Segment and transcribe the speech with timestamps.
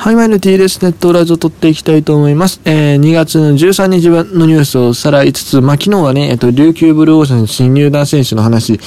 [0.00, 0.82] はい、マイの T です。
[0.82, 2.62] ネットラジオ撮っていきたいと思います。
[2.64, 8.80] えー、2月の13日分のニュースをさらいつつ、まあ、昨日はね、えっと、琉球ブルーオーシャン新入団選手の話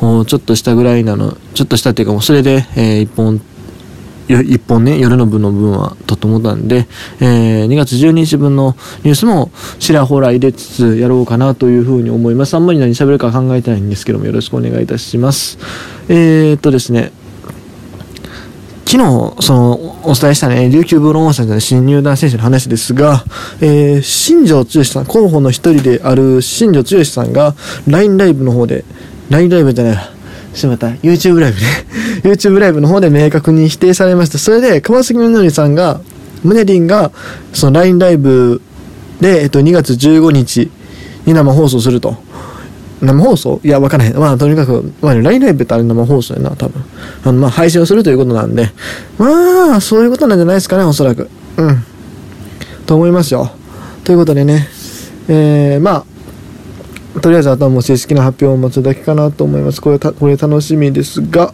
[0.00, 3.40] をちょっとしたぐらいなの、ちょっとしたっていうかもうそれで、えー、一本、
[4.28, 6.88] 一本ね、夜の分の分はとと思ったんで、
[7.20, 12.54] えー、2月12日分のニュースもちらほら入れつつやろうかなというふうに思います。
[12.54, 15.56] あんまり何喋るか考えてないんですけども、よろしくお願いいたします。
[16.08, 17.12] えー、っとですね、
[18.88, 23.22] 昨日、その、お伝えしたね、琉球ブローンさんの新入団選手の話ですが、
[23.60, 27.54] えー、新庄剛志さん、候補の一人である新庄剛志さんが、
[27.86, 28.86] LINE ライブの方で、
[29.28, 30.10] LINE ライブじゃない、
[30.54, 31.66] しまった、YouTube ライブね。
[32.24, 34.38] YouTube ライブの方で明確に否定されました。
[34.38, 36.00] それで、川崎みのりさんが、
[36.42, 37.12] ムネリンが、
[37.52, 38.62] その LINE ライブ
[39.20, 40.70] で、えっと、2月15日
[41.26, 42.16] に生放送すると。
[43.00, 43.60] 生放送？
[43.64, 44.16] いや、わからへん。
[44.16, 46.82] まあ、とにかく、まあ、LINE ライブってあれ生放送やな、多分。
[47.24, 48.70] あの、まあ、配信をするということなんで、
[49.18, 51.28] まあ、そういうことなんじゃないですかね、おそらく。
[51.56, 51.84] うん。
[52.86, 53.50] と思いますよ。
[54.04, 54.68] ということでね、
[55.28, 56.04] えー、ま
[57.16, 59.80] あ、とりあえずあとはもう正式な発表を待つだけかなと思います。
[59.80, 61.52] これ、これ楽しみですが、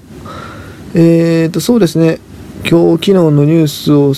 [0.95, 2.21] えーと、そうですね、
[2.69, 4.15] 今日、昨日のニュースを、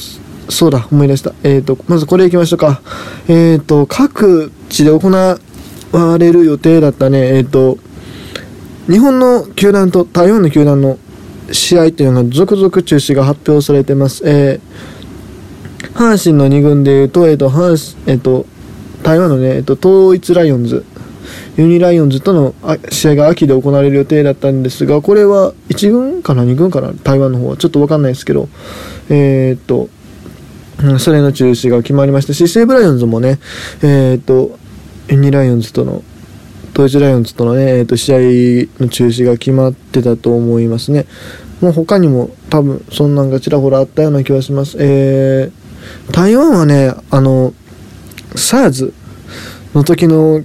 [0.48, 1.32] そうだ、思い出した。
[1.42, 2.80] えーと、まずこれいきましょうか。
[3.28, 5.40] えーと、各地で行
[5.92, 7.78] われる予定だったね、えっ、ー、と、
[8.88, 10.98] 日本の球団と台湾の球団の
[11.52, 14.22] 試合っていうのが続々中止が発表されてます。
[14.24, 18.46] えー、阪神の2軍でいうと、えっ、ー、と、阪神、えっ、ー、と、
[19.02, 20.84] 台湾のね、えっ、と、統一ライオンズ、
[21.56, 22.54] ユニライオンズとの
[22.90, 27.56] 試合が秋で行われる予定だったんですが、これは1軍かな、2軍かな、台湾の方は。
[27.56, 28.48] ちょっとわかんないですけど、
[29.08, 29.88] えっと、
[30.98, 33.38] それの中止が決まりましたし、西武ライオンズもね、
[33.82, 34.58] えっと、
[35.08, 36.02] ユニライオンズとの
[36.72, 38.18] 統一ライオンズとのね、えー、と試合
[38.82, 41.06] の中止が決まってたと思いますね。
[41.60, 44.76] もう他にも多分そんなんがちらほらあったような気がします。
[44.78, 47.54] えー、台湾はね、あの、
[48.34, 48.92] SARS
[49.74, 50.42] の時の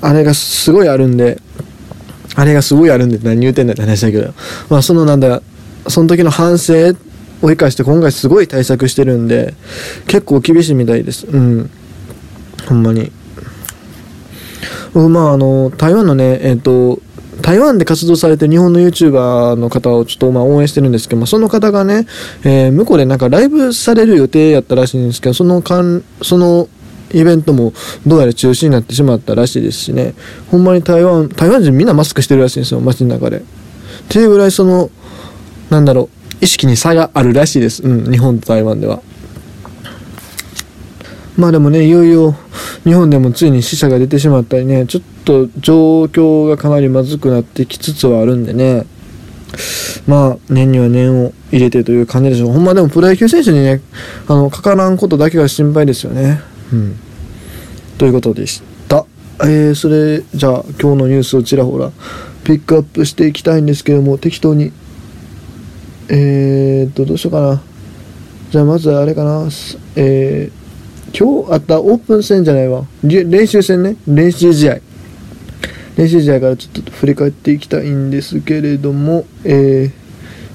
[0.00, 1.40] あれがすごいあるんで、
[2.36, 4.32] あれがすごいあるんで何言うてんだって話だけど、
[4.68, 5.42] まあそのなんだ、
[5.88, 6.90] その時の反省
[7.42, 9.54] を生かして今回すごい対策してるんで、
[10.06, 11.26] 結構厳しいみたいです。
[11.26, 11.70] うん。
[12.68, 13.10] ほんまに。
[14.94, 17.00] まあ、あの、台湾のね、えっ、ー、と、
[17.40, 22.06] 台湾で活動されてる日本の YouTuber の方をちょっとまあ応援してるんですけど、まあ、その方がね、
[22.44, 26.68] えー、向こうでなんかライブされる予定やったらしいんですけど、その間、その
[27.12, 27.72] イベントも
[28.06, 30.14] どうやら中止になってしまったらしいですしね、
[30.50, 33.38] ほんまに台湾、台湾人みんなマスクしてるらしいんですよ、街の中で。
[33.38, 33.42] っ
[34.08, 34.90] ていうぐらいその、
[35.70, 37.82] なんだろう、意識に差があるらしいです。
[37.82, 39.02] うん、日本と台湾では。
[41.40, 42.36] まあでもね、いよいよ
[42.84, 48.84] 日本でもついに死者が出てしまったりね、ちょっと状況がかなりまずくなってきつつはあるんでね、
[50.06, 52.52] まあ年には年を入れてという感じでしょう。
[52.52, 53.80] ほんまでもプロ野球選手にね、
[54.28, 56.42] あの、かからんことだけが心配ですよね。
[56.74, 56.96] うん。
[57.96, 59.06] ということでした。
[59.40, 61.90] えー、それじゃあ今日のニュースをちらほら
[62.44, 64.72] ピックアップしていきたいんですけども、適当に。
[66.10, 67.62] えーっと、どうしようかな。
[68.50, 69.48] じゃあまずあれかな。
[69.96, 70.59] えー
[71.12, 72.84] 今日あったオープン戦じゃないわ。
[73.02, 73.96] 練習戦ね。
[74.06, 74.78] 練習試合。
[75.96, 79.92] 練習試合からちょっと振り返っていきたいんですけれども、え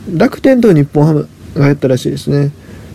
[0.09, 2.51] ー、楽天と日本ハムがやったらしいですね。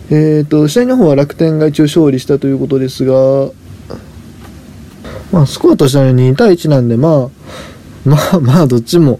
[0.09, 3.13] えっ、ー、と、試合の方は楽天が一応勝利したということですが、
[5.31, 9.19] まあ、スコアとしては2対1なんで、まあ、まあまあ、どっちも、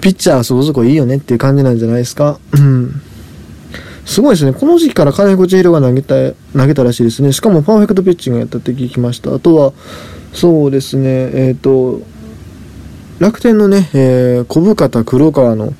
[0.00, 2.38] ピッチャーそこそこいいよねっていう感じなんじゃないですか。
[2.52, 2.73] うん。
[4.04, 4.52] すごいですね。
[4.52, 6.14] この時期から金子千尋が投げた、
[6.56, 7.32] 投げたらしいですね。
[7.32, 9.34] しかもパーフェクトピッチングやったって聞きました。
[9.34, 9.72] あとは、
[10.32, 12.02] そうですね、えっ、ー、と、
[13.18, 15.72] 楽天のね、えー、小深田黒川の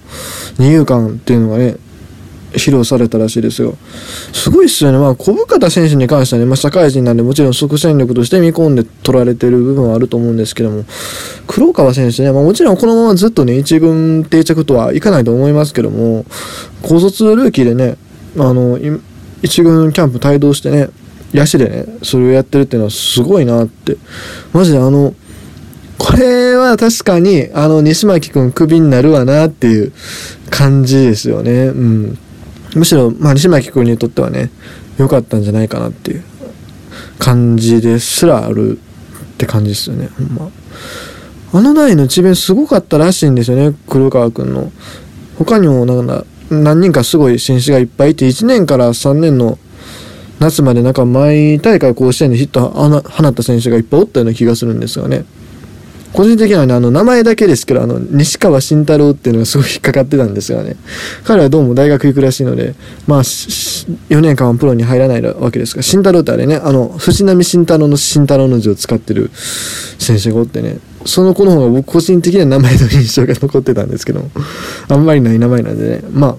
[0.58, 1.76] 二遊間っていうのがね、
[2.52, 3.76] 披露されたらしいですよ。
[4.32, 4.98] すごいっすよね。
[4.98, 10.84] まあ、小深田選手に関してはね、まあ、社会人なんでもちろん即戦力として見込んで取られてる部分はあると思うんですけども、
[11.46, 16.24] 黒川選手ね、まあ、もちろんこのままずっとね、一軍定着とはいかないと思いますけども、
[16.82, 17.96] 高卒ルーキーでね、
[18.38, 18.78] あの、
[19.42, 20.88] 一軍キャンプ帯同してね、
[21.32, 23.96] 野手でね、それをやってるっていうのはすごいなって。
[24.52, 25.14] マジであの、
[25.98, 29.92] これは確かに、あの、西巻くんクビになるわなっていう
[30.50, 31.66] 感じですよね。
[31.66, 32.18] うん。
[32.74, 34.50] むしろ、まあ、西巻くんにとってはね、
[34.98, 36.24] 良かったんじゃないかなっていう
[37.18, 40.50] 感じですらあるって感じですよね、ほんま。
[41.52, 44.72] あの代の智弁すごかったらしいんですよね、黒川くんの。
[45.38, 49.58] 他にも、なんか、何人かすごい選手がいっぱいいて、1年から3年の
[50.40, 55.24] 夏までなんか毎大会甲子園でヒット放った選手がいっぱいおったような気がするんですがね。
[56.14, 60.76] 個人的にはね、あの、名前だけですけど、あの、西川慎太郎っていうのがすごい引っかかってたんですがね、
[61.24, 62.76] 彼はどうも大学行くらしいので、
[63.08, 69.32] まあ、4年間はプロに入らないわけですが、慎太郎ってあれね、あの、藤波慎太郎の慎太郎の字を使ってる
[69.98, 74.22] 選手がおってね、その子の方が僕個人的には名前の印象が残ってたんですけど
[74.88, 76.38] あんまりない名前なんでね、ま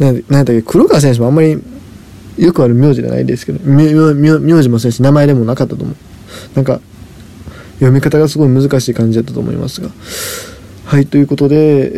[0.00, 1.60] あ、なんだっけ、黒川選手もあんまり
[2.38, 5.96] よくある名字じゃないですけど、名字もそうし、名前でもなかったと思う。
[6.54, 6.80] なんか、
[7.78, 9.90] 読み方がすごい難しい感じだったと思いますが。
[10.84, 11.92] はい、ということで、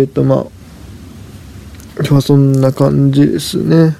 [0.00, 0.46] えー、っと、まあ、
[1.96, 3.96] 今日はそんな感じですね。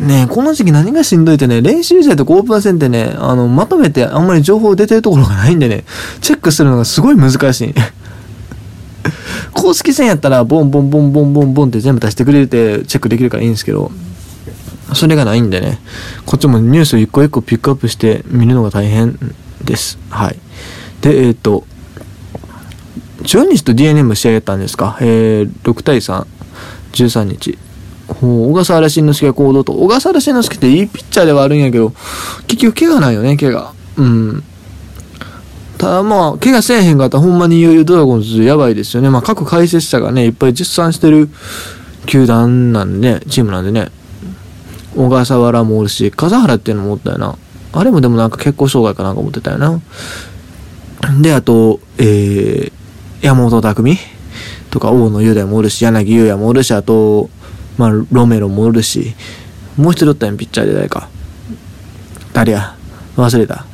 [0.00, 5.84] ねこの時期何がしんどいってね、練習試合とかオープン戦ってね、あの、まとめてあんまり情報出てるところがないんでね、
[6.20, 7.74] チェックするのがすごい難しい。
[9.52, 13.90] 公式戦やったら、ボンボンボンボンボンボンって全部出してくれて、チェックできるからいいんですけど、
[14.94, 15.78] それがないんでね、
[16.24, 19.18] こっちもニュースを一個一個ピックアップして見るのが大変
[19.64, 19.98] です。
[20.10, 20.38] はい。
[21.00, 21.64] で、えっ、ー、と、
[23.24, 24.98] 中日と DNA も試合やったんですか？
[25.00, 26.26] えー、6対3、
[26.92, 27.58] 13日。
[28.08, 31.92] 小笠原慎之介が行動と、小笠原慎之介っていいピッチャーではあるんやけど、
[32.46, 33.72] 結局怪我ないよね、怪我。
[33.96, 34.44] うん。
[35.76, 39.10] ただまあ、怪我せえへんかったらほんまにいよいよドラゴンズやばいですよね。
[39.10, 41.28] まあ各解説者がね、いっぱい実賛してる
[42.06, 43.90] 球団なんでね、チームなんでね。
[44.94, 47.36] 小笠原もおるし、笠原っていうのもおったよな。
[47.78, 49.80] あれもでもなんか結構障害かなんか思ってたよな。
[51.20, 52.72] で、あと、えー、
[53.20, 53.98] 山本匠
[54.70, 57.30] とか大野雄大もおるし、柳優也もおるし、あと、
[57.78, 59.14] まあ、ロメロもおるし、
[59.76, 61.08] もう一人おったん、ピッチャーで誰か。
[62.32, 62.76] 誰や？
[63.16, 63.66] 忘れた。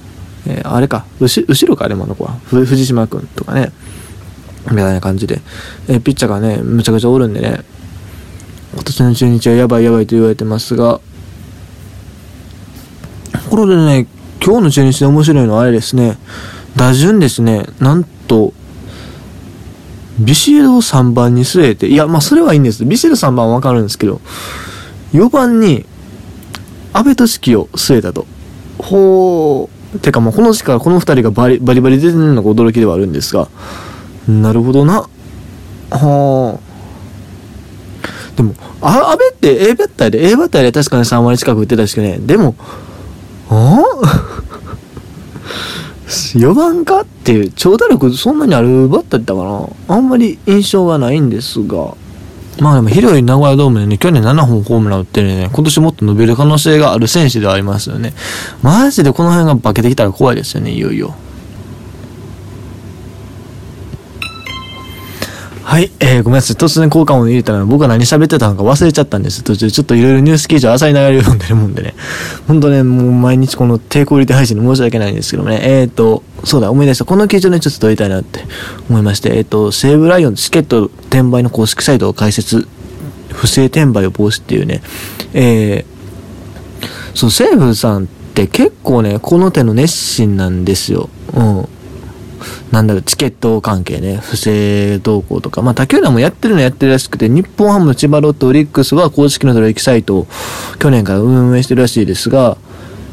[0.47, 1.05] えー、あれか。
[1.21, 2.33] 後後ろか、あれもの子は。
[2.47, 3.73] 藤島君とかね。
[4.71, 5.41] みたいな感じで。
[5.89, 7.65] えー、ピッチャーがね、むちゃくちゃおるんでね。
[8.75, 11.01] 今年の中日はやばいやばいと言われてますが、
[13.53, 14.07] ころでね、
[14.43, 16.17] 今日の中日で面白いのはあれですね。
[16.75, 18.55] 打順ですね、なんと、
[20.19, 22.87] ビシエドを3番に据えて、いや、まあそれはいいんです。
[22.87, 24.23] ビシエド3番はわかるんですけど、
[25.13, 25.85] 4番に、
[26.95, 28.27] 安倍俊樹を据えたと。
[28.79, 29.99] ほう。
[29.99, 33.49] てかもうこの時からこの2人がバリバリバリ出てるのが驚きではあるんですが、
[34.27, 35.07] なるほどな。
[35.91, 36.73] はあ。
[38.35, 42.55] でも、あ、安倍って A バッターで、A バッターで確かに3割近く打ってたしね、でも、
[43.51, 43.83] あ
[46.35, 49.43] 4番かっていう長打力そんなにあるバッターだったか
[49.89, 49.97] な。
[49.97, 51.95] あんまり印象がないんですが。
[52.61, 55.51] まあでも広い名古屋ドームでね去年7本ホームラン打ってるね。
[55.53, 58.13] 今年もっと伸びる可能性がある選手ではありますよね。
[58.63, 61.15] マジでこの辺が化けてきたら怖いですよねいよいよ。
[65.73, 66.57] はい、えー、ごめんなさい。
[66.57, 69.43] 突然効果音入れたら僕は何喋ってたのか忘れちゃったんです。
[69.43, 71.95] 途中ちょっといろいろニュース記事を浅い流れを読んでるもんでね。
[72.47, 75.61] ほんとね、もう毎日この低クオリティ配信に申し訳ないんですけどね。
[75.63, 77.07] えっ、ー、と、そうだ、思い出した。
[77.07, 78.45] この記事をね、ちょっと撮りたいなって
[78.91, 82.69] 思いまして、えっ、ー、と、西武ライオンチケット転売の公式サイトを開設、
[83.31, 84.83] 不正転売を防止っていうね、
[85.33, 91.09] えー、そう、西武さんって結構ね、この手の熱心なんですよ。
[91.33, 91.69] うん。
[92.71, 100.27] なんだろう、チケット関係ね、不正動向とか、まあ、他球団もやってるのやってるらしくて、日本ハム、千葉ロッテ、オリックスは公式の取引サイトを
[100.79, 102.57] 去年から運営してるらしいですが、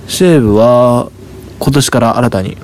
[0.07, 1.11] 西武は
[1.59, 2.57] 今年から新たに、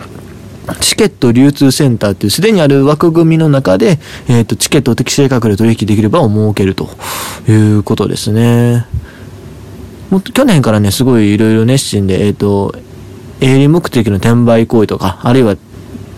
[0.82, 6.90] チケット流通センターっていうすでにある枠組みの中で、えっ、ー、と、チケットを適正価格で取引できる場を設けると
[7.48, 8.86] いうことですね。
[10.10, 12.74] もっと去年からね、すごいいろいろ熱心で、えっ、ー、と、
[13.42, 15.56] 営利目的の転売行為とか、あるいは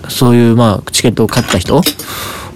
[0.09, 1.81] そういう、まあ、チケットを買った人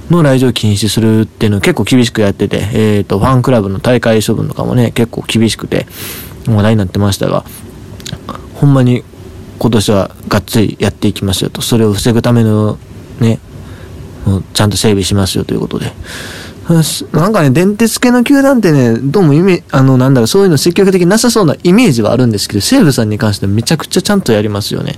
[0.10, 5.88] の来場禁止するっていうのを結構厳しくやってて、えっ、ー、と、ファンクラブの大会処分とかもね、結構厳しくて、
[6.48, 7.46] 話題になってましたが、
[8.56, 9.04] ほんまに
[9.60, 12.78] 今年はがっつりやっていきますよと、それを防ぐための
[13.20, 13.40] ね、
[14.54, 15.94] ちゃんと整備しますよということで。
[17.12, 24.96] なんかね、電鉄系の球団ってね、どうも意味、あの、なんだろう、そういうの積極的なさそうなイメージはあるんですけど、西武さんに関してはめちゃくちゃちゃんとやりますよね。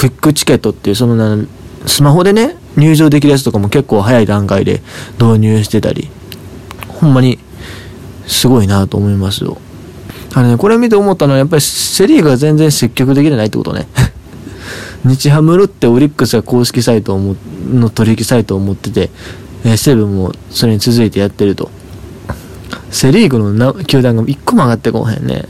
[0.00, 1.46] クイックチケットっていう、その
[1.86, 4.80] スマホでね、入場できるやつとかも結構早い段階で
[5.20, 6.08] 導入してたり、
[6.88, 7.38] ほんまに
[8.26, 9.58] すごいなと思いますよ。
[10.32, 13.88] あのね、これ見て思ったのはやっぱりセリーグが全然積極的でないってことね。
[15.04, 17.36] 日ハムロッテオリックスが公式サイトを
[17.70, 19.10] の取引サイトを持ってて、
[19.64, 21.70] え、セブンもそれに続いてやってると。
[22.90, 25.44] セリーグの球団が一個も上がってこへんね。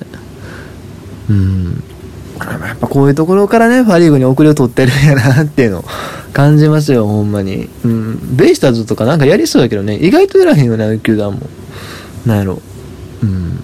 [1.28, 1.85] うん。
[2.44, 5.85] やっぱこういうところからね、パリーグに遅れを取ってるんやなっていうのを
[6.32, 7.68] 感じますよ、ほんまに。
[7.85, 8.37] うん。
[8.37, 11.40] ベイスターズとかなんかやりそうだけどね、意外とやらへんよね、球団も。
[12.26, 12.61] なんやろ。
[13.23, 13.62] うん。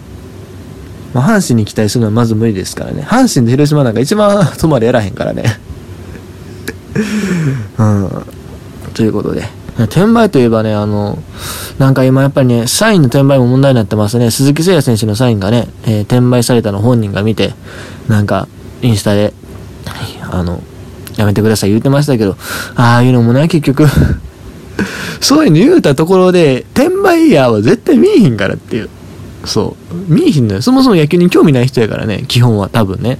[1.14, 3.02] まあ、阪神に期待するのはまず無理ですからね。
[3.02, 5.44] 阪神と広島なんか一番止まりやらへんからね。
[7.78, 8.10] うん。
[8.94, 9.48] ということで。
[9.84, 11.18] 転売といえばね、あの、
[11.78, 14.30] なんか今やっぱりね、サインの転売も問題になってますね。
[14.30, 17.54] 鈴木誠也選手のサインがね、えー、転売されたの本人が見て、
[18.08, 18.48] なんか、
[18.82, 19.32] インスタで、
[20.30, 20.62] あの、
[21.16, 22.36] やめてください言ってましたけど、
[22.74, 23.86] ああいうのもね、結局
[25.20, 28.90] そういうの言うたところで、転売ヤーは絶対見えひんからっていう。
[29.44, 30.12] そう。
[30.12, 30.62] 見えひんのよ。
[30.62, 33.18] そもそも野球に興味ない人やからね、基本は多分ね。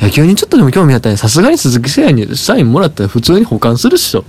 [0.00, 4.24] 野球にちょっとでも興味あったら、さすがに鈴木誠也にサインもらったら普通に保管するっしょ。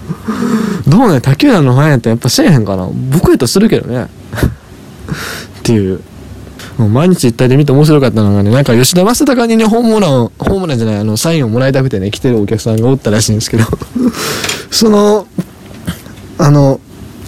[0.86, 2.88] どうね、他球団のファンやったらやっぱせえへんかな。
[3.10, 4.02] 僕やったらするけどね。
[4.04, 6.00] っていう。
[6.78, 13.64] もう毎日一体で見て面白かったのがね、なんか吉田正尚にね、ホームラン、ホームランじゃない、あの、サインをもらいたくてね、来てるお客さんがおったらしいんですけど
[14.70, 15.26] その、
[16.38, 16.80] あの、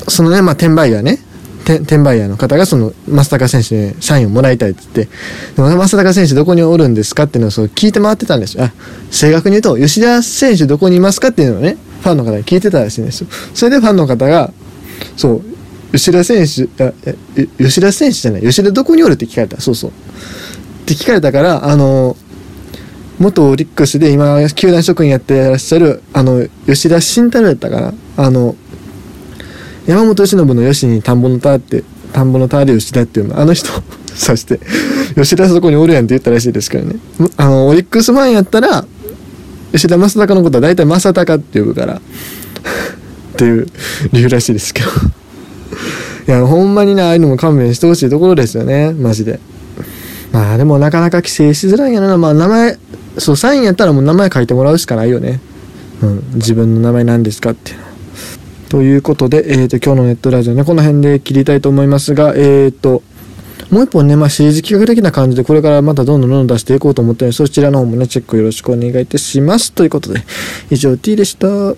[0.06, 1.20] そのね、まあ、転売ヤーね、
[1.64, 5.14] 転売ヤーの方がその、正尚選手にサインをもらいたいって言って、
[5.56, 8.64] でも正尚選手どこにおるんですかっていうのをそう聞いて回ってたんですよ。
[8.64, 8.72] あ、
[9.10, 13.28] 正確に言うと、吉田選手どこにいますかっていうのをね、ファンの方に聞いてたらしいんですよ。
[13.54, 14.52] それでファンの方が、
[15.16, 15.42] そう、
[15.92, 16.92] 吉田選手、あ
[17.58, 19.60] 吉田選手じゃない、吉田どこにおるって聞かれた。
[19.60, 19.90] そうそう。
[19.90, 19.94] っ
[20.86, 22.16] て聞かれたから、あの、
[23.18, 27.94] 元オリックスで今、球団職員やってらっしゃる、あの、吉田慎太郎やったかな。
[28.16, 28.54] あの、
[29.86, 33.70] 山本由伸の吉に田んぼの田って、田んぼの田で吉田っていうの、あの人
[34.14, 34.60] そ して、
[35.14, 36.96] 吉田そこにおるやんって言ったらしいですからね。
[37.36, 38.84] あの、オリックスファンやったら、
[39.72, 42.00] 吉田正尚のことは大体正尚って呼ぶから っ
[43.36, 43.66] ていう
[44.12, 44.88] 理由らしいですけど
[46.26, 49.40] いや、ほんまにね、ああいうのも勘弁してほしいところですよね、マジで。
[50.32, 52.16] まあでもなかなか規制しづらいんやな。
[52.18, 52.78] まあ名前、
[53.18, 55.40] そう、サインやったらもう名前書いてもらうしかないよね。
[56.02, 57.84] うん、自分の名前何ですかっていうの。
[58.68, 63.02] ということで、えっ、ー、と、今日のネットラジオね、この辺で切りたいと思いますが、えっ、ー、と、
[63.70, 69.72] もう一本ね、まあ、シリーズ企画的な感じで、これからまたどんどんどんどん出していこうと思ってるので、そちらの方もね、チェックよろしくお願いいたします。
[69.72, 70.22] ということで、
[70.70, 71.74] 以上 T でした。